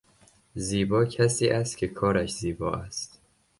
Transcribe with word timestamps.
زیبا 0.55 1.05
کسی 1.05 1.49
است 1.49 1.77
که 1.77 1.87
کارش 1.87 2.33
زیبا 2.35 2.73
است. 2.73 3.19